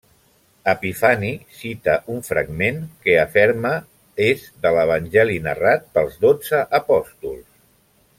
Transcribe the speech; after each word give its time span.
Epifani 0.71 1.27
cita 1.57 1.97
un 2.13 2.23
fragment 2.29 2.79
que 3.03 3.17
aferma 3.25 3.73
és 4.29 4.47
de 4.65 4.71
l'evangeli 4.77 5.37
narrat 5.49 5.85
pels 5.99 6.17
dotze 6.25 6.63
apòstols. 6.83 7.47